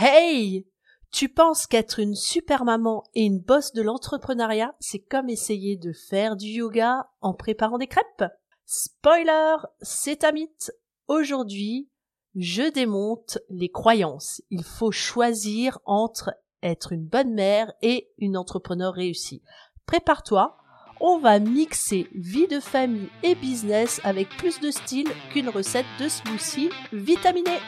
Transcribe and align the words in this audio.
Hey 0.00 0.64
Tu 1.10 1.28
penses 1.28 1.66
qu'être 1.66 1.98
une 1.98 2.14
super 2.14 2.64
maman 2.64 3.02
et 3.14 3.24
une 3.24 3.40
bosse 3.40 3.72
de 3.72 3.82
l'entrepreneuriat, 3.82 4.76
c'est 4.78 5.00
comme 5.00 5.28
essayer 5.28 5.76
de 5.76 5.92
faire 5.92 6.36
du 6.36 6.46
yoga 6.46 7.08
en 7.20 7.34
préparant 7.34 7.78
des 7.78 7.88
crêpes? 7.88 8.24
Spoiler, 8.64 9.56
c'est 9.80 10.22
un 10.22 10.30
mythe. 10.30 10.70
Aujourd'hui, 11.08 11.88
je 12.36 12.70
démonte 12.70 13.38
les 13.48 13.70
croyances. 13.70 14.40
Il 14.50 14.62
faut 14.62 14.92
choisir 14.92 15.80
entre 15.84 16.32
être 16.62 16.92
une 16.92 17.04
bonne 17.04 17.34
mère 17.34 17.72
et 17.82 18.08
une 18.18 18.36
entrepreneur 18.36 18.94
réussie. 18.94 19.42
Prépare-toi, 19.84 20.58
on 21.00 21.18
va 21.18 21.40
mixer 21.40 22.06
vie 22.14 22.46
de 22.46 22.60
famille 22.60 23.08
et 23.24 23.34
business 23.34 24.00
avec 24.04 24.28
plus 24.28 24.60
de 24.60 24.70
style 24.70 25.08
qu'une 25.32 25.48
recette 25.48 25.86
de 25.98 26.08
smoothie 26.08 26.70
vitaminée. 26.92 27.58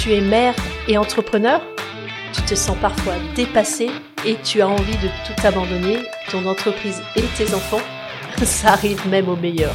Tu 0.00 0.14
es 0.14 0.22
mère 0.22 0.54
et 0.88 0.96
entrepreneur 0.96 1.60
Tu 2.32 2.40
te 2.40 2.54
sens 2.54 2.74
parfois 2.80 3.16
dépassé 3.34 3.90
et 4.24 4.36
tu 4.42 4.62
as 4.62 4.68
envie 4.68 4.96
de 4.96 5.08
tout 5.26 5.46
abandonner, 5.46 5.98
ton 6.30 6.46
entreprise 6.46 7.02
et 7.16 7.22
tes 7.36 7.52
enfants 7.52 7.82
Ça 8.42 8.68
arrive 8.68 9.06
même 9.08 9.28
au 9.28 9.36
meilleur. 9.36 9.74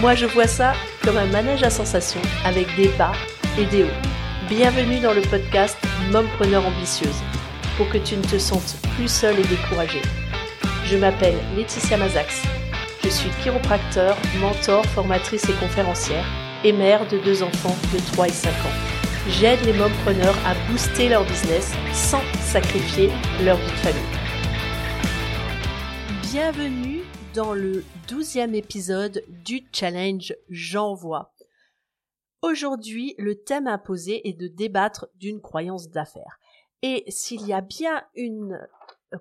Moi 0.00 0.14
je 0.14 0.26
vois 0.26 0.46
ça 0.46 0.74
comme 1.02 1.16
un 1.16 1.26
manège 1.26 1.64
à 1.64 1.70
sensations 1.70 2.22
avec 2.44 2.68
des 2.76 2.86
bas 2.90 3.10
et 3.58 3.64
des 3.64 3.82
hauts. 3.82 4.00
Bienvenue 4.48 5.00
dans 5.00 5.14
le 5.14 5.22
podcast 5.22 5.76
Mompreneur 6.12 6.64
ambitieuse 6.64 7.20
pour 7.76 7.88
que 7.88 7.98
tu 7.98 8.16
ne 8.16 8.22
te 8.22 8.38
sentes 8.38 8.76
plus 8.94 9.10
seule 9.10 9.40
et 9.40 9.48
découragée. 9.48 10.02
Je 10.84 10.96
m'appelle 10.96 11.38
Laetitia 11.56 11.96
Mazax. 11.96 12.40
Je 13.02 13.08
suis 13.08 13.30
chiropracteur, 13.42 14.16
mentor, 14.40 14.86
formatrice 14.86 15.48
et 15.48 15.54
conférencière 15.54 16.24
et 16.62 16.72
mère 16.72 17.04
de 17.08 17.18
deux 17.18 17.42
enfants 17.42 17.76
de 17.92 17.98
3 18.12 18.28
et 18.28 18.30
5 18.30 18.48
ans 18.50 18.95
j'aide 19.28 19.60
les 19.64 19.72
mompreneurs 19.72 20.36
à 20.46 20.54
booster 20.70 21.08
leur 21.08 21.24
business 21.24 21.72
sans 21.92 22.22
sacrifier 22.40 23.08
leur 23.44 23.56
vie 23.56 23.64
de 23.64 23.76
famille. 23.78 24.02
Bienvenue 26.22 27.02
dans 27.34 27.52
le 27.52 27.84
douzième 28.08 28.54
épisode 28.54 29.24
du 29.28 29.66
challenge 29.72 30.34
J'envoie. 30.48 31.34
Aujourd'hui, 32.42 33.14
le 33.18 33.34
thème 33.34 33.66
imposé 33.66 34.28
est 34.28 34.34
de 34.34 34.46
débattre 34.46 35.08
d'une 35.16 35.40
croyance 35.40 35.90
d'affaires. 35.90 36.38
Et 36.82 37.04
s'il 37.08 37.44
y 37.46 37.52
a 37.52 37.62
bien 37.62 38.04
une 38.14 38.60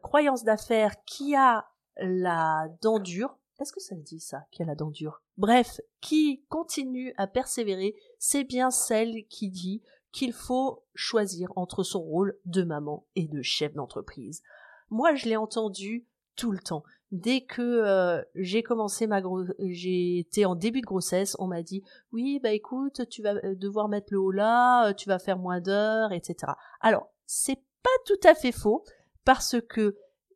croyance 0.03 0.43
d'affaires 0.43 1.03
qui 1.05 1.35
a 1.35 1.65
la 1.97 2.67
dent 2.81 2.99
dure, 2.99 3.37
est-ce 3.59 3.71
que 3.71 3.79
ça 3.79 3.95
dit 3.95 4.19
ça, 4.19 4.45
qui 4.51 4.61
a 4.61 4.65
la 4.65 4.75
dent 4.75 4.91
Bref, 5.37 5.79
qui 6.01 6.43
continue 6.49 7.13
à 7.17 7.27
persévérer, 7.27 7.95
c'est 8.19 8.43
bien 8.43 8.69
celle 8.69 9.25
qui 9.27 9.49
dit 9.49 9.81
qu'il 10.11 10.33
faut 10.33 10.83
choisir 10.93 11.51
entre 11.55 11.83
son 11.83 12.01
rôle 12.01 12.37
de 12.45 12.63
maman 12.63 13.05
et 13.15 13.27
de 13.27 13.41
chef 13.41 13.73
d'entreprise. 13.73 14.41
Moi, 14.89 15.15
je 15.15 15.25
l'ai 15.25 15.35
entendu 15.35 16.05
tout 16.35 16.51
le 16.51 16.59
temps. 16.59 16.83
Dès 17.11 17.41
que 17.41 17.61
euh, 17.61 18.21
j'ai 18.35 18.63
commencé 18.63 19.07
ma 19.07 19.21
été 19.59 20.45
en 20.45 20.55
début 20.55 20.81
de 20.81 20.85
grossesse, 20.85 21.35
on 21.39 21.47
m'a 21.47 21.63
dit 21.63 21.83
oui, 22.11 22.39
bah 22.41 22.51
écoute, 22.51 23.07
tu 23.09 23.21
vas 23.21 23.35
euh, 23.35 23.55
devoir 23.55 23.87
mettre 23.87 24.07
le 24.11 24.19
haut 24.19 24.31
là, 24.31 24.89
euh, 24.89 24.93
tu 24.93 25.07
vas 25.07 25.19
faire 25.19 25.37
moins 25.37 25.61
d'heures, 25.61 26.11
etc. 26.11 26.53
Alors, 26.81 27.09
c'est 27.25 27.61
pas 27.83 27.89
tout 28.05 28.27
à 28.27 28.35
fait 28.35 28.51
faux 28.51 28.83
parce 29.23 29.55
que 29.69 29.95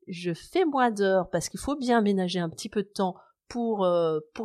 je 0.09 0.33
fais 0.33 0.65
moins 0.65 0.91
d'heures 0.91 1.29
parce 1.29 1.49
qu'il 1.49 1.59
faut 1.59 1.75
bien 1.75 1.99
aménager 1.99 2.39
un 2.39 2.49
petit 2.49 2.69
peu 2.69 2.83
de 2.83 2.89
temps 2.89 3.15
pour 3.47 3.83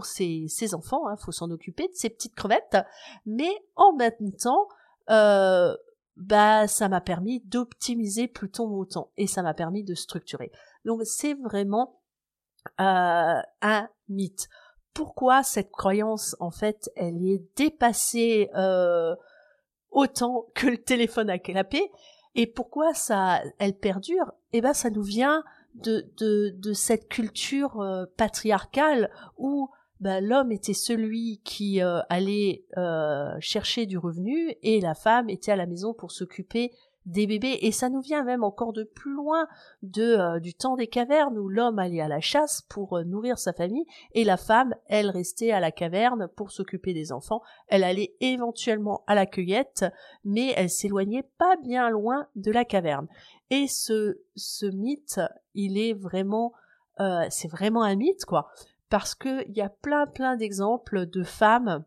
ses, 0.04 0.46
ses 0.48 0.74
enfants, 0.74 1.08
il 1.08 1.12
hein, 1.12 1.16
faut 1.16 1.30
s'en 1.30 1.50
occuper 1.50 1.88
de 1.88 1.94
ces 1.94 2.08
petites 2.08 2.34
crevettes, 2.34 2.78
mais 3.26 3.50
en 3.76 3.92
même 3.92 4.32
temps, 4.40 4.66
euh, 5.10 5.76
bah 6.16 6.66
ça 6.68 6.88
m'a 6.88 7.00
permis 7.00 7.40
d'optimiser 7.40 8.28
plutôt 8.28 8.66
mon 8.66 8.84
temps 8.84 9.10
et 9.16 9.26
ça 9.26 9.42
m'a 9.42 9.54
permis 9.54 9.82
de 9.82 9.94
structurer. 9.94 10.52
Donc 10.84 11.02
c'est 11.04 11.34
vraiment 11.34 12.00
euh, 12.80 13.40
un 13.62 13.88
mythe. 14.08 14.48
Pourquoi 14.92 15.42
cette 15.42 15.72
croyance 15.72 16.36
en 16.38 16.50
fait 16.50 16.90
elle 16.94 17.16
est 17.26 17.42
dépassée 17.56 18.48
euh, 18.54 19.14
autant 19.90 20.46
que 20.54 20.68
le 20.68 20.78
téléphone 20.78 21.30
à 21.30 21.38
clapé 21.38 21.90
et 22.36 22.46
pourquoi 22.46 22.94
ça 22.94 23.42
elle 23.58 23.76
perdure? 23.76 24.32
Eh 24.52 24.60
ben 24.60 24.72
ça 24.72 24.90
nous 24.90 25.02
vient 25.02 25.42
de 25.74 26.06
de, 26.18 26.54
de 26.56 26.72
cette 26.72 27.08
culture 27.08 27.80
euh, 27.80 28.06
patriarcale 28.16 29.10
où 29.36 29.70
bah, 30.04 30.20
l'homme 30.20 30.52
était 30.52 30.74
celui 30.74 31.40
qui 31.44 31.80
euh, 31.80 32.00
allait 32.10 32.64
euh, 32.76 33.34
chercher 33.40 33.86
du 33.86 33.96
revenu 33.96 34.54
et 34.62 34.80
la 34.80 34.94
femme 34.94 35.30
était 35.30 35.52
à 35.52 35.56
la 35.56 35.64
maison 35.64 35.94
pour 35.94 36.10
s'occuper 36.10 36.72
des 37.06 37.26
bébés. 37.26 37.58
Et 37.62 37.72
ça 37.72 37.88
nous 37.88 38.00
vient 38.00 38.22
même 38.24 38.44
encore 38.44 38.72
de 38.72 38.82
plus 38.82 39.14
loin 39.14 39.46
de 39.82 40.02
euh, 40.02 40.40
du 40.40 40.52
temps 40.52 40.76
des 40.76 40.88
cavernes 40.88 41.38
où 41.38 41.48
l'homme 41.48 41.78
allait 41.78 42.00
à 42.00 42.08
la 42.08 42.20
chasse 42.20 42.62
pour 42.68 43.02
nourrir 43.04 43.38
sa 43.38 43.54
famille 43.54 43.86
et 44.12 44.24
la 44.24 44.36
femme 44.36 44.74
elle 44.88 45.10
restait 45.10 45.52
à 45.52 45.60
la 45.60 45.70
caverne 45.70 46.28
pour 46.36 46.50
s'occuper 46.50 46.92
des 46.92 47.10
enfants. 47.10 47.40
Elle 47.68 47.84
allait 47.84 48.14
éventuellement 48.20 49.04
à 49.06 49.14
la 49.14 49.24
cueillette 49.24 49.86
mais 50.24 50.52
elle 50.56 50.70
s'éloignait 50.70 51.28
pas 51.38 51.56
bien 51.56 51.88
loin 51.88 52.26
de 52.36 52.50
la 52.50 52.64
caverne 52.64 53.06
et 53.50 53.66
ce 53.68 54.20
ce 54.36 54.66
mythe 54.66 55.20
il 55.54 55.78
est 55.78 55.94
vraiment 55.94 56.52
c'est 57.30 57.48
vraiment 57.48 57.82
un 57.82 57.96
mythe 57.96 58.24
quoi 58.24 58.48
parce 58.88 59.14
qu'il 59.14 59.52
y 59.54 59.60
a 59.60 59.68
plein 59.68 60.06
plein 60.06 60.36
d'exemples 60.36 61.06
de 61.06 61.22
femmes 61.22 61.84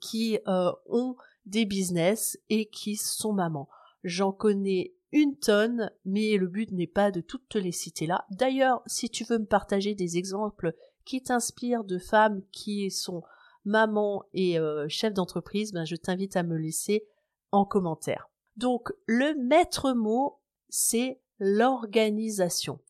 qui 0.00 0.38
euh, 0.46 0.72
ont 0.86 1.16
des 1.46 1.64
business 1.64 2.38
et 2.48 2.66
qui 2.66 2.96
sont 2.96 3.32
mamans. 3.32 3.68
J'en 4.04 4.32
connais 4.32 4.94
une 5.12 5.36
tonne, 5.36 5.90
mais 6.04 6.36
le 6.36 6.46
but 6.46 6.70
n'est 6.72 6.86
pas 6.86 7.10
de 7.10 7.20
toutes 7.20 7.48
te 7.48 7.58
les 7.58 7.72
citer 7.72 8.06
là. 8.06 8.24
D'ailleurs, 8.30 8.82
si 8.86 9.10
tu 9.10 9.24
veux 9.24 9.38
me 9.38 9.46
partager 9.46 9.94
des 9.94 10.16
exemples 10.16 10.74
qui 11.04 11.22
t'inspirent 11.22 11.84
de 11.84 11.98
femmes 11.98 12.42
qui 12.50 12.90
sont 12.90 13.22
mamans 13.64 14.24
et 14.32 14.58
euh, 14.58 14.86
chefs 14.88 15.12
d'entreprise, 15.12 15.72
ben 15.72 15.84
je 15.84 15.96
t'invite 15.96 16.36
à 16.36 16.42
me 16.42 16.56
laisser 16.56 17.06
en 17.50 17.64
commentaire. 17.64 18.30
Donc, 18.56 18.92
le 19.06 19.34
maître 19.34 19.92
mot, 19.92 20.40
c'est 20.74 21.20
l'organisation. 21.38 22.80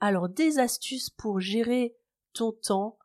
Alors, 0.00 0.30
des 0.30 0.58
astuces 0.58 1.10
pour 1.10 1.38
gérer 1.38 1.94
ton 2.32 2.52
temps 2.52 2.98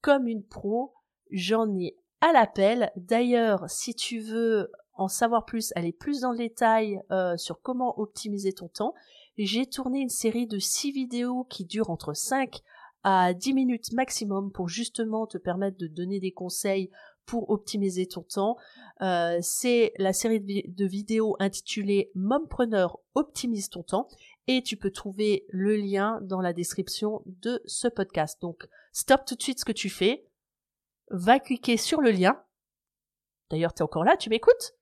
comme 0.00 0.26
une 0.26 0.44
pro. 0.44 0.92
J'en 1.30 1.72
ai 1.78 1.96
à 2.20 2.32
l'appel. 2.32 2.90
D'ailleurs, 2.96 3.70
si 3.70 3.94
tu 3.94 4.18
veux 4.18 4.72
en 4.94 5.06
savoir 5.06 5.44
plus, 5.44 5.72
aller 5.76 5.92
plus 5.92 6.20
dans 6.20 6.32
le 6.32 6.38
détail 6.38 7.00
euh, 7.12 7.36
sur 7.36 7.60
comment 7.62 7.98
optimiser 8.00 8.52
ton 8.52 8.68
temps, 8.68 8.92
j'ai 9.38 9.66
tourné 9.66 10.00
une 10.00 10.08
série 10.08 10.48
de 10.48 10.58
6 10.58 10.90
vidéos 10.90 11.44
qui 11.44 11.64
durent 11.64 11.90
entre 11.90 12.12
5 12.12 12.60
à 13.04 13.34
10 13.34 13.54
minutes 13.54 13.92
maximum 13.92 14.50
pour 14.50 14.68
justement 14.68 15.28
te 15.28 15.38
permettre 15.38 15.78
de 15.78 15.86
donner 15.86 16.18
des 16.18 16.32
conseils 16.32 16.90
pour 17.26 17.50
optimiser 17.50 18.06
ton 18.06 18.22
temps. 18.22 18.56
Euh, 19.02 19.38
c'est 19.42 19.92
la 19.98 20.12
série 20.12 20.40
de, 20.40 20.86
vidéos 20.86 21.36
intitulée 21.38 22.10
Mompreneur 22.14 22.98
optimise 23.14 23.68
ton 23.68 23.82
temps 23.82 24.08
et 24.46 24.62
tu 24.62 24.76
peux 24.76 24.90
trouver 24.90 25.44
le 25.48 25.76
lien 25.76 26.20
dans 26.22 26.40
la 26.40 26.52
description 26.52 27.22
de 27.26 27.60
ce 27.66 27.88
podcast. 27.88 28.40
Donc, 28.40 28.66
stop 28.92 29.24
tout 29.26 29.34
de 29.34 29.42
suite 29.42 29.60
ce 29.60 29.64
que 29.64 29.72
tu 29.72 29.90
fais, 29.90 30.26
va 31.10 31.40
cliquer 31.40 31.76
sur 31.76 32.00
le 32.00 32.10
lien. 32.10 32.42
D'ailleurs, 33.50 33.74
t'es 33.74 33.82
encore 33.82 34.04
là, 34.04 34.16
tu 34.16 34.30
m'écoutes? 34.30 34.74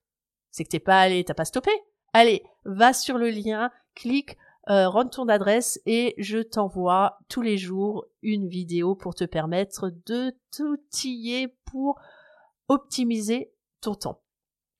C'est 0.51 0.63
que 0.63 0.69
t'es 0.69 0.79
pas 0.79 0.99
allé, 0.99 1.23
t'as 1.23 1.33
pas 1.33 1.45
stoppé 1.45 1.71
Allez, 2.13 2.43
va 2.63 2.93
sur 2.93 3.17
le 3.17 3.29
lien, 3.29 3.71
clique, 3.93 4.37
euh, 4.69 5.03
ton 5.11 5.27
adresse 5.27 5.79
et 5.85 6.15
je 6.17 6.39
t'envoie 6.39 7.19
tous 7.29 7.41
les 7.41 7.57
jours 7.57 8.05
une 8.21 8.47
vidéo 8.47 8.95
pour 8.95 9.13
te 9.13 9.23
permettre 9.23 9.91
de 10.07 10.33
t'outiller 10.55 11.49
pour 11.65 11.99
optimiser 12.67 13.53
ton 13.81 13.95
temps. 13.95 14.21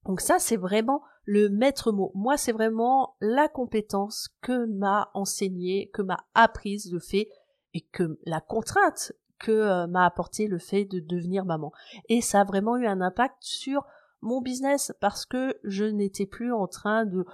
Donc 0.06 0.22
ça, 0.22 0.40
c'est 0.40 0.58
vraiment 0.58 1.04
le 1.26 1.50
maître 1.50 1.92
mot. 1.92 2.12
Moi, 2.14 2.38
c'est 2.38 2.52
vraiment 2.52 3.16
la 3.20 3.48
compétence 3.48 4.30
que 4.42 4.66
m'a 4.66 5.10
enseigné, 5.14 5.90
que 5.94 6.02
m'a 6.02 6.26
apprise 6.36 6.92
le 6.92 7.00
fait 7.00 7.28
et 7.74 7.82
que 7.82 8.20
la 8.26 8.42
contrainte 8.42 9.14
que 9.40 9.52
euh, 9.52 9.88
m'a 9.88 10.06
apporté 10.06 10.48
le 10.48 10.60
fait 10.60 10.86
de 10.86 11.00
devenir 11.00 11.46
maman. 11.46 11.72
Et 12.08 12.22
ça 12.22 12.42
a 12.42 12.46
vraiment 12.46 12.78
eu 12.78 12.86
un 12.86 13.02
impact 13.02 13.38
sur 13.42 13.86
mon 14.22 14.42
business 14.42 14.94
parce 15.02 15.26
que 15.26 15.60
je 15.64 15.86
n'étais 15.86 16.26
plus 16.26 16.54
en 16.54 16.68
train 16.68 17.06
de, 17.06 17.26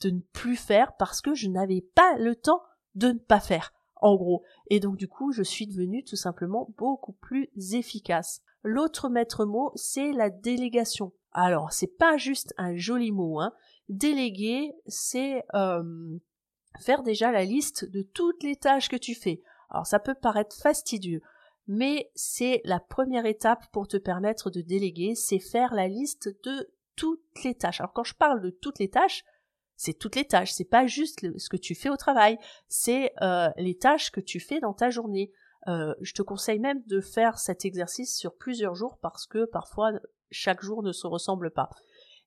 de 0.00 0.10
ne 0.10 0.20
plus 0.32 0.56
faire 0.56 0.96
parce 0.96 1.20
que 1.20 1.34
je 1.34 1.48
n'avais 1.48 1.82
pas 1.94 2.16
le 2.18 2.36
temps 2.36 2.62
de 2.94 3.08
ne 3.08 3.18
pas 3.18 3.40
faire, 3.40 3.72
en 3.96 4.16
gros. 4.16 4.44
Et 4.68 4.80
donc, 4.80 4.96
du 4.96 5.08
coup, 5.08 5.32
je 5.32 5.42
suis 5.42 5.66
devenue 5.66 6.04
tout 6.04 6.16
simplement 6.16 6.68
beaucoup 6.78 7.12
plus 7.12 7.50
efficace. 7.74 8.42
L'autre 8.62 9.08
maître 9.08 9.44
mot, 9.44 9.72
c'est 9.74 10.12
la 10.12 10.30
délégation. 10.30 11.12
Alors, 11.32 11.72
c'est 11.72 11.98
pas 11.98 12.16
juste 12.16 12.54
un 12.58 12.76
joli 12.76 13.10
mot, 13.10 13.40
hein. 13.40 13.52
Déléguer, 13.88 14.72
c'est 14.86 15.44
euh, 15.54 16.18
faire 16.80 17.02
déjà 17.02 17.32
la 17.32 17.44
liste 17.44 17.84
de 17.84 18.02
toutes 18.02 18.42
les 18.42 18.56
tâches 18.56 18.88
que 18.88 18.96
tu 18.96 19.14
fais. 19.14 19.42
Alors, 19.70 19.86
ça 19.86 19.98
peut 19.98 20.14
paraître 20.14 20.56
fastidieux, 20.56 21.22
mais 21.66 22.10
c'est 22.14 22.60
la 22.64 22.80
première 22.80 23.26
étape 23.26 23.66
pour 23.72 23.88
te 23.88 23.96
permettre 23.96 24.50
de 24.50 24.60
déléguer, 24.60 25.14
c'est 25.14 25.38
faire 25.38 25.74
la 25.74 25.88
liste 25.88 26.28
de 26.44 26.70
toutes 26.96 27.44
les 27.44 27.54
tâches. 27.54 27.80
Alors 27.80 27.92
quand 27.92 28.04
je 28.04 28.14
parle 28.14 28.40
de 28.40 28.50
toutes 28.50 28.78
les 28.78 28.90
tâches, 28.90 29.24
c'est 29.76 29.94
toutes 29.94 30.16
les 30.16 30.26
tâches, 30.26 30.52
c'est 30.52 30.64
pas 30.64 30.86
juste 30.86 31.20
ce 31.38 31.48
que 31.48 31.56
tu 31.56 31.74
fais 31.74 31.88
au 31.88 31.96
travail, 31.96 32.38
c'est 32.68 33.12
euh, 33.22 33.48
les 33.56 33.76
tâches 33.76 34.10
que 34.10 34.20
tu 34.20 34.38
fais 34.40 34.60
dans 34.60 34.74
ta 34.74 34.90
journée. 34.90 35.32
Euh, 35.68 35.94
je 36.00 36.12
te 36.12 36.22
conseille 36.22 36.58
même 36.58 36.82
de 36.86 37.00
faire 37.00 37.38
cet 37.38 37.64
exercice 37.64 38.16
sur 38.16 38.34
plusieurs 38.34 38.74
jours 38.74 38.98
parce 39.00 39.26
que 39.26 39.44
parfois 39.44 39.92
chaque 40.30 40.62
jour 40.62 40.82
ne 40.82 40.92
se 40.92 41.06
ressemble 41.06 41.50
pas. 41.50 41.70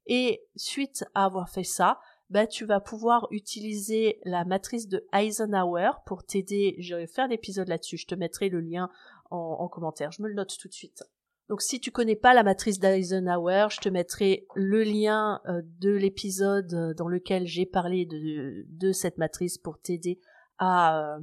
Et 0.08 0.44
suite 0.56 1.04
à 1.16 1.26
avoir 1.26 1.50
fait 1.50 1.64
ça, 1.64 2.00
bah, 2.30 2.48
tu 2.48 2.66
vas 2.66 2.80
pouvoir 2.80 3.28
utiliser 3.32 4.20
la 4.24 4.46
matrice 4.46 4.88
de 4.88 5.06
Eisenhower 5.14 5.92
pour 6.06 6.24
t'aider. 6.24 6.76
Je 6.80 6.96
vais 6.96 7.08
faire 7.08 7.28
l'épisode 7.28 7.68
là-dessus. 7.68 7.98
Je 7.98 8.08
te 8.08 8.16
mettrai 8.16 8.50
le 8.50 8.62
lien 8.62 8.90
en, 9.32 9.58
en, 9.60 9.68
commentaire. 9.68 10.12
Je 10.12 10.22
me 10.22 10.28
le 10.28 10.36
note 10.36 10.56
tout 10.60 10.68
de 10.68 10.74
suite. 10.74 11.04
Donc 11.50 11.62
si 11.62 11.80
tu 11.80 11.92
connais 11.92 12.16
pas 12.16 12.34
la 12.34 12.44
matrice 12.44 12.80
d'Eisenhower, 12.80 13.68
je 13.70 13.80
te 13.80 13.90
mettrai 13.90 14.48
le 14.56 14.84
lien 14.84 15.42
euh, 15.48 15.62
de 15.80 15.92
l'épisode 15.92 16.74
euh, 16.74 16.94
dans 16.96 17.08
lequel 17.08 17.46
j'ai 17.46 17.68
parlé 17.68 18.06
de, 18.08 18.92
cette 18.92 19.18
matrice 19.18 19.58
pour 19.58 19.80
t'aider 19.80 20.20
à 20.58 21.20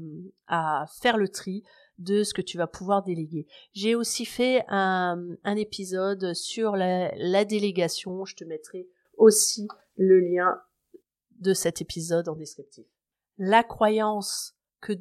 faire 1.01 1.17
le 1.17 1.29
tri 1.29 1.65
de 1.99 2.25
ce 2.25 2.35
que 2.35 2.43
tu 2.43 2.59
vas 2.59 2.67
pouvoir 2.67 3.03
déléguer. 3.03 3.47
J'ai 3.73 3.95
aussi 3.95 4.25
fait 4.25 4.65
un, 4.69 5.37
épisode 5.57 6.35
sur 6.35 6.77
la, 6.77 7.15
la 7.17 7.45
délégation. 7.45 8.25
Je 8.25 8.35
te 8.35 8.45
mettrai 8.45 8.89
aussi 9.17 9.69
le 9.97 10.21
lien 10.21 10.61
de 11.39 11.55
cet 11.55 11.81
épisode 11.81 12.29
en 12.29 12.37
descriptif. 12.37 12.87
La 13.39 13.63
croyance 13.63 14.55
que 14.81 14.95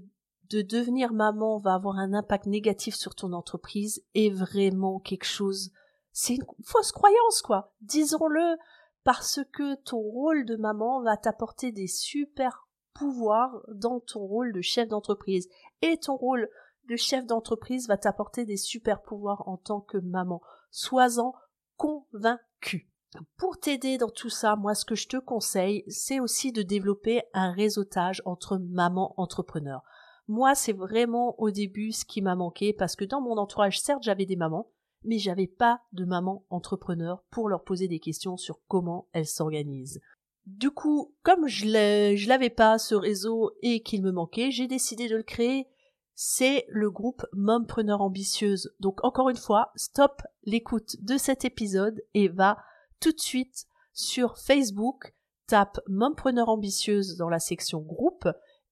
de 0.51 0.61
devenir 0.61 1.13
maman 1.13 1.59
va 1.59 1.75
avoir 1.75 1.97
un 1.97 2.13
impact 2.13 2.45
négatif 2.45 2.95
sur 2.95 3.15
ton 3.15 3.31
entreprise 3.31 4.03
est 4.13 4.29
vraiment 4.29 4.99
quelque 4.99 5.25
chose. 5.25 5.71
C'est 6.11 6.35
une 6.35 6.45
fausse 6.65 6.91
croyance, 6.91 7.41
quoi. 7.41 7.73
Disons-le, 7.81 8.57
parce 9.03 9.39
que 9.53 9.75
ton 9.83 9.99
rôle 9.99 10.45
de 10.45 10.57
maman 10.57 11.01
va 11.01 11.15
t'apporter 11.15 11.71
des 11.71 11.87
super 11.87 12.67
pouvoirs 12.93 13.61
dans 13.69 14.01
ton 14.01 14.19
rôle 14.19 14.51
de 14.51 14.61
chef 14.61 14.89
d'entreprise. 14.89 15.47
Et 15.81 15.97
ton 15.97 16.17
rôle 16.17 16.49
de 16.91 16.97
chef 16.97 17.25
d'entreprise 17.25 17.87
va 17.87 17.95
t'apporter 17.95 18.43
des 18.43 18.57
super 18.57 19.01
pouvoirs 19.01 19.47
en 19.47 19.55
tant 19.55 19.79
que 19.79 19.97
maman. 19.97 20.41
Sois-en 20.71 21.33
convaincu. 21.77 22.91
Pour 23.37 23.57
t'aider 23.59 23.97
dans 23.97 24.09
tout 24.09 24.29
ça, 24.29 24.57
moi 24.57 24.75
ce 24.75 24.83
que 24.83 24.95
je 24.95 25.07
te 25.07 25.15
conseille, 25.15 25.85
c'est 25.87 26.19
aussi 26.19 26.51
de 26.51 26.61
développer 26.61 27.21
un 27.33 27.53
réseautage 27.53 28.21
entre 28.25 28.57
mamans 28.57 29.13
entrepreneurs. 29.17 29.83
Moi, 30.27 30.53
c'est 30.53 30.73
vraiment 30.73 31.39
au 31.39 31.49
début 31.49 31.93
ce 31.93 32.05
qui 32.05 32.21
m'a 32.21 32.35
manqué 32.35 32.73
parce 32.73 32.95
que 32.95 33.05
dans 33.05 33.21
mon 33.21 33.37
entourage, 33.37 33.79
certes, 33.79 34.03
j'avais 34.03 34.25
des 34.25 34.35
mamans, 34.35 34.69
mais 35.03 35.17
j'avais 35.17 35.47
pas 35.47 35.81
de 35.93 36.05
mamans 36.05 36.45
entrepreneurs 36.49 37.23
pour 37.31 37.47
leur 37.47 37.63
poser 37.63 37.87
des 37.87 37.99
questions 37.99 38.37
sur 38.37 38.59
comment 38.67 39.07
elles 39.13 39.27
s'organisent. 39.27 40.01
Du 40.45 40.71
coup, 40.71 41.13
comme 41.23 41.47
je 41.47 42.27
l'avais 42.27 42.49
pas 42.49 42.77
ce 42.77 42.95
réseau 42.95 43.51
et 43.61 43.81
qu'il 43.81 44.03
me 44.03 44.11
manquait, 44.11 44.51
j'ai 44.51 44.67
décidé 44.67 45.07
de 45.07 45.17
le 45.17 45.23
créer. 45.23 45.67
C'est 46.15 46.65
le 46.69 46.91
groupe 46.91 47.25
Mompreneur 47.33 48.01
Ambitieuse. 48.01 48.73
Donc 48.79 49.03
encore 49.03 49.29
une 49.29 49.37
fois, 49.37 49.71
stop 49.75 50.21
l'écoute 50.43 50.95
de 51.01 51.17
cet 51.17 51.45
épisode 51.45 52.01
et 52.13 52.27
va 52.27 52.57
tout 52.99 53.11
de 53.11 53.19
suite 53.19 53.65
sur 53.93 54.37
Facebook, 54.37 55.13
tape 55.47 55.79
Mompreneur 55.87 56.49
Ambitieuse 56.49 57.17
dans 57.17 57.29
la 57.29 57.39
section 57.39 57.79
groupe 57.79 58.27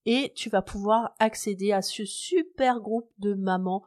et 0.05 0.33
tu 0.35 0.49
vas 0.49 0.61
pouvoir 0.61 1.15
accéder 1.19 1.71
à 1.71 1.81
ce 1.81 2.05
super 2.05 2.79
groupe 2.79 3.11
de 3.19 3.33
mamans 3.33 3.83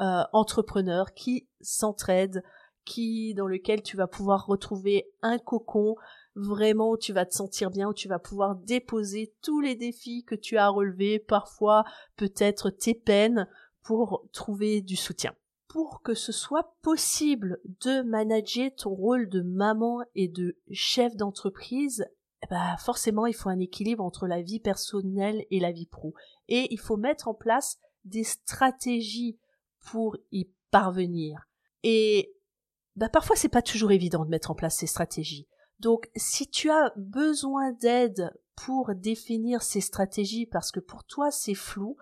euh, 0.00 0.22
entrepreneurs 0.32 1.14
qui 1.14 1.48
s'entraident, 1.60 2.42
qui 2.84 3.34
dans 3.34 3.46
lequel 3.46 3.82
tu 3.82 3.96
vas 3.96 4.06
pouvoir 4.06 4.46
retrouver 4.46 5.10
un 5.22 5.38
cocon 5.38 5.96
vraiment 6.34 6.90
où 6.90 6.96
tu 6.96 7.12
vas 7.12 7.26
te 7.26 7.34
sentir 7.34 7.70
bien, 7.70 7.88
où 7.88 7.94
tu 7.94 8.08
vas 8.08 8.18
pouvoir 8.18 8.56
déposer 8.56 9.34
tous 9.42 9.60
les 9.60 9.74
défis 9.74 10.24
que 10.24 10.34
tu 10.34 10.56
as 10.56 10.68
relevés, 10.68 11.18
parfois 11.18 11.84
peut-être 12.16 12.70
tes 12.70 12.94
peines 12.94 13.48
pour 13.82 14.26
trouver 14.32 14.80
du 14.80 14.96
soutien. 14.96 15.34
Pour 15.68 16.02
que 16.02 16.14
ce 16.14 16.32
soit 16.32 16.74
possible 16.82 17.58
de 17.64 18.02
manager 18.02 18.70
ton 18.76 18.90
rôle 18.90 19.28
de 19.28 19.40
maman 19.40 20.02
et 20.14 20.28
de 20.28 20.56
chef 20.70 21.16
d'entreprise, 21.16 22.06
bah 22.50 22.76
forcément 22.78 23.26
il 23.26 23.34
faut 23.34 23.48
un 23.48 23.60
équilibre 23.60 24.04
entre 24.04 24.26
la 24.26 24.42
vie 24.42 24.60
personnelle 24.60 25.46
et 25.50 25.60
la 25.60 25.72
vie 25.72 25.86
pro. 25.86 26.14
Et 26.48 26.72
il 26.72 26.78
faut 26.78 26.96
mettre 26.96 27.28
en 27.28 27.34
place 27.34 27.78
des 28.04 28.24
stratégies 28.24 29.38
pour 29.80 30.16
y 30.30 30.48
parvenir. 30.70 31.48
Et 31.82 32.34
bah 32.96 33.08
parfois 33.08 33.36
c'est 33.36 33.48
pas 33.48 33.62
toujours 33.62 33.92
évident 33.92 34.24
de 34.24 34.30
mettre 34.30 34.50
en 34.50 34.54
place 34.54 34.76
ces 34.76 34.86
stratégies. 34.86 35.48
Donc 35.80 36.10
si 36.16 36.48
tu 36.48 36.70
as 36.70 36.92
besoin 36.96 37.72
d'aide 37.72 38.32
pour 38.54 38.94
définir 38.94 39.62
ces 39.62 39.80
stratégies 39.80 40.46
parce 40.46 40.70
que 40.70 40.80
pour 40.80 41.04
toi 41.04 41.30
c'est 41.30 41.54
flou, 41.54 41.96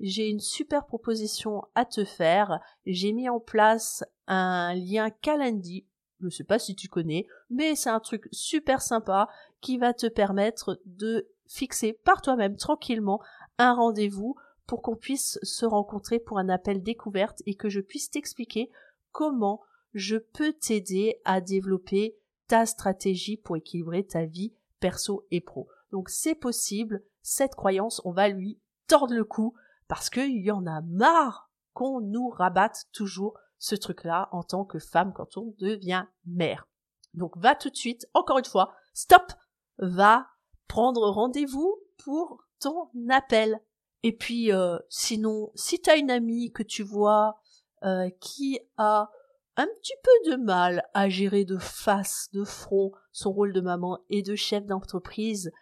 j'ai 0.00 0.28
une 0.28 0.40
super 0.40 0.86
proposition 0.86 1.62
à 1.74 1.84
te 1.84 2.04
faire. 2.04 2.60
J'ai 2.86 3.12
mis 3.12 3.28
en 3.28 3.40
place 3.40 4.04
un 4.26 4.74
lien 4.74 5.10
Calendly. 5.10 5.86
Je 6.20 6.26
ne 6.26 6.30
sais 6.30 6.44
pas 6.44 6.58
si 6.58 6.74
tu 6.74 6.88
connais, 6.88 7.26
mais 7.50 7.74
c'est 7.74 7.90
un 7.90 8.00
truc 8.00 8.28
super 8.32 8.82
sympa 8.82 9.28
qui 9.60 9.78
va 9.78 9.92
te 9.92 10.06
permettre 10.06 10.80
de 10.86 11.28
fixer 11.46 11.92
par 12.04 12.22
toi-même 12.22 12.56
tranquillement 12.56 13.20
un 13.58 13.74
rendez-vous 13.74 14.36
pour 14.66 14.82
qu'on 14.82 14.96
puisse 14.96 15.38
se 15.42 15.66
rencontrer 15.66 16.18
pour 16.18 16.38
un 16.38 16.48
appel 16.48 16.82
découverte 16.82 17.42
et 17.46 17.54
que 17.54 17.68
je 17.68 17.80
puisse 17.80 18.10
t'expliquer 18.10 18.70
comment 19.12 19.62
je 19.94 20.16
peux 20.16 20.52
t'aider 20.52 21.20
à 21.24 21.40
développer 21.40 22.18
ta 22.48 22.66
stratégie 22.66 23.36
pour 23.36 23.56
équilibrer 23.56 24.04
ta 24.04 24.26
vie 24.26 24.54
perso 24.80 25.26
et 25.30 25.40
pro. 25.40 25.68
Donc 25.92 26.10
c'est 26.10 26.34
possible, 26.34 27.02
cette 27.22 27.54
croyance, 27.54 28.02
on 28.04 28.12
va 28.12 28.28
lui 28.28 28.60
tordre 28.86 29.14
le 29.14 29.24
cou 29.24 29.54
parce 29.88 30.10
qu'il 30.10 30.42
y 30.42 30.50
en 30.50 30.66
a 30.66 30.82
marre 30.82 31.50
qu'on 31.72 32.00
nous 32.00 32.28
rabatte 32.28 32.84
toujours 32.92 33.38
ce 33.58 33.74
truc-là 33.74 34.28
en 34.32 34.42
tant 34.42 34.64
que 34.64 34.78
femme 34.78 35.12
quand 35.14 35.36
on 35.36 35.54
devient 35.58 36.04
mère. 36.26 36.68
Donc 37.14 37.36
va 37.38 37.54
tout 37.54 37.70
de 37.70 37.76
suite, 37.76 38.06
encore 38.12 38.38
une 38.38 38.44
fois, 38.44 38.74
stop 38.92 39.32
va 39.78 40.26
prendre 40.68 41.08
rendez-vous 41.08 41.78
pour 42.04 42.44
ton 42.60 42.90
appel. 43.08 43.60
Et 44.02 44.16
puis, 44.16 44.52
euh, 44.52 44.78
sinon, 44.88 45.50
si 45.54 45.80
tu 45.80 45.90
as 45.90 45.96
une 45.96 46.10
amie 46.10 46.52
que 46.52 46.62
tu 46.62 46.82
vois 46.82 47.40
euh, 47.84 48.10
qui 48.20 48.58
a 48.76 49.10
un 49.56 49.66
petit 49.66 49.94
peu 50.02 50.30
de 50.30 50.36
mal 50.36 50.84
à 50.94 51.08
gérer 51.08 51.44
de 51.44 51.58
face, 51.58 52.28
de 52.32 52.44
front, 52.44 52.92
son 53.12 53.32
rôle 53.32 53.52
de 53.52 53.60
maman 53.60 53.98
et 54.10 54.22
de 54.22 54.34
chef 54.34 54.66
d'entreprise, 54.66 55.52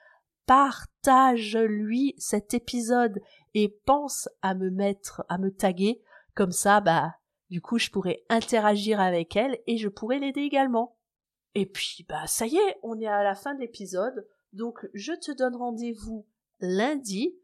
partage-lui 0.46 2.14
cet 2.18 2.54
épisode 2.54 3.20
et 3.54 3.68
pense 3.84 4.28
à 4.40 4.54
me 4.54 4.70
mettre, 4.70 5.24
à 5.28 5.38
me 5.38 5.50
taguer. 5.50 6.02
Comme 6.34 6.52
ça, 6.52 6.80
bah, 6.80 7.14
du 7.50 7.60
coup, 7.60 7.78
je 7.78 7.90
pourrais 7.90 8.24
interagir 8.28 9.00
avec 9.00 9.36
elle 9.36 9.58
et 9.66 9.76
je 9.76 9.88
pourrais 9.88 10.18
l'aider 10.18 10.40
également. 10.40 10.96
Et 11.54 11.66
puis, 11.66 12.06
bah, 12.08 12.26
ça 12.26 12.46
y 12.46 12.56
est, 12.56 12.78
on 12.82 12.98
est 12.98 13.06
à 13.06 13.22
la 13.22 13.34
fin 13.34 13.54
de 13.54 13.60
l'épisode. 13.60 14.26
Donc, 14.52 14.86
je 14.94 15.12
te 15.12 15.32
donne 15.32 15.56
rendez-vous 15.56 16.26
lundi. 16.60 17.36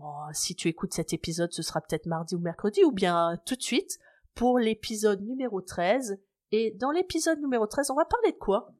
Oh, 0.00 0.26
si 0.32 0.56
tu 0.56 0.68
écoutes 0.68 0.94
cet 0.94 1.12
épisode, 1.12 1.52
ce 1.52 1.62
sera 1.62 1.80
peut-être 1.80 2.06
mardi 2.06 2.34
ou 2.34 2.40
mercredi, 2.40 2.82
ou 2.82 2.90
bien 2.90 3.38
tout 3.46 3.54
de 3.54 3.62
suite, 3.62 3.98
pour 4.34 4.58
l'épisode 4.58 5.22
numéro 5.22 5.60
13. 5.60 6.18
Et 6.52 6.74
dans 6.78 6.90
l'épisode 6.90 7.40
numéro 7.40 7.66
13, 7.66 7.90
on 7.90 7.96
va 7.96 8.04
parler 8.04 8.32
de 8.32 8.38
quoi? 8.38 8.72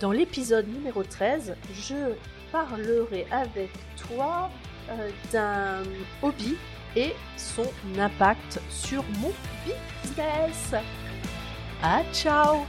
Dans 0.00 0.12
l'épisode 0.12 0.68
numéro 0.68 1.02
13, 1.02 1.56
je 1.72 2.14
parlerai 2.52 3.26
avec 3.30 3.70
toi 3.96 4.50
euh, 4.90 5.10
d'un 5.32 5.82
hobby 6.22 6.56
et 6.96 7.12
son 7.36 7.66
impact 7.98 8.60
sur 8.68 9.02
mon 9.20 9.32
business. 9.64 10.74
Ah, 11.82 12.02
ciao 12.12 12.64